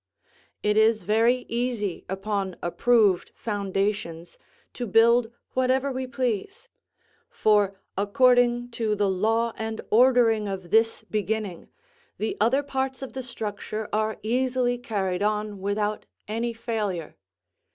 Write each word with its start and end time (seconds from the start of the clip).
It 0.63 0.77
is 0.77 1.03
very 1.03 1.45
easy, 1.47 2.05
upon 2.09 2.55
approved 2.63 3.29
foundations, 3.35 4.39
to 4.73 4.87
build 4.87 5.31
whatever 5.53 5.91
we 5.91 6.07
please; 6.07 6.69
for, 7.29 7.79
according 7.95 8.71
to 8.71 8.95
the 8.95 9.07
law 9.07 9.53
and 9.59 9.79
ordering 9.91 10.47
of 10.47 10.71
this 10.71 11.03
beginning, 11.03 11.69
the 12.17 12.35
other 12.41 12.63
parts 12.63 13.03
of 13.03 13.13
the 13.13 13.21
structure 13.21 13.87
are 13.93 14.17
easily 14.23 14.79
carried 14.79 15.21
on 15.21 15.59
without 15.61 16.07
any 16.27 16.51
failure. 16.51 17.15